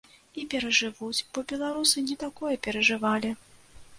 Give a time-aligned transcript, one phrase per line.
[0.43, 3.35] І перажывуць, бо беларусы не такое перажывалі.